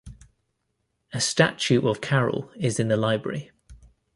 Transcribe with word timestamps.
A 1.13 1.21
statue 1.21 1.87
of 1.87 2.01
Carroll 2.01 2.49
is 2.55 2.79
in 2.79 2.87
the 2.87 2.97
library. 2.97 3.51